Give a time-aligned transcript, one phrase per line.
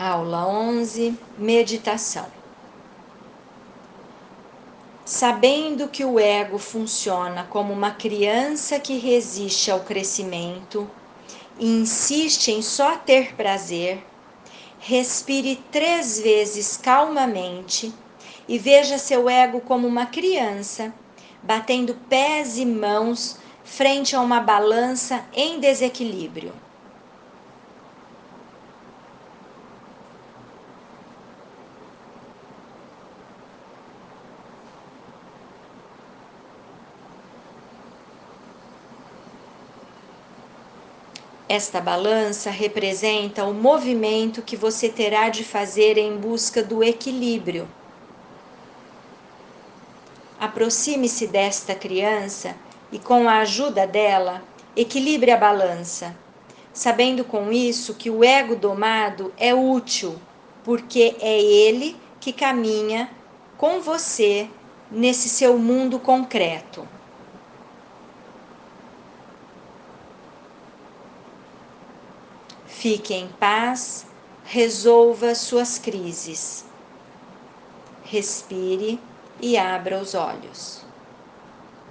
[0.00, 2.26] Aula 11 Meditação.
[5.04, 10.88] Sabendo que o ego funciona como uma criança que resiste ao crescimento
[11.58, 14.00] e insiste em só ter prazer,
[14.78, 17.92] respire três vezes calmamente
[18.48, 20.94] e veja seu ego como uma criança,
[21.42, 26.67] batendo pés e mãos frente a uma balança em desequilíbrio.
[41.48, 47.66] Esta balança representa o movimento que você terá de fazer em busca do equilíbrio.
[50.38, 52.54] Aproxime-se desta criança
[52.92, 54.42] e, com a ajuda dela,
[54.76, 56.14] equilibre a balança,
[56.74, 60.16] sabendo com isso que o ego domado é útil,
[60.62, 63.08] porque é ele que caminha
[63.56, 64.46] com você
[64.90, 66.86] nesse seu mundo concreto.
[72.78, 74.06] Fique em paz,
[74.44, 76.64] resolva suas crises.
[78.04, 79.00] Respire
[79.40, 80.87] e abra os olhos.